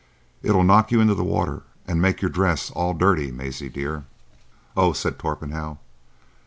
It'll 0.41 0.63
knock 0.63 0.91
you 0.91 0.99
into 0.99 1.13
the 1.13 1.23
water 1.23 1.61
and 1.87 2.01
make 2.01 2.23
your 2.23 2.31
dress 2.31 2.71
all 2.71 2.95
dirty, 2.95 3.31
Maisie 3.31 3.69
dear." 3.69 4.05
"Oh!" 4.75 4.93
said 4.93 5.19
Torpenhow. 5.19 5.77